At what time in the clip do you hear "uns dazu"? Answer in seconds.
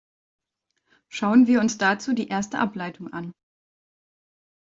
1.61-2.13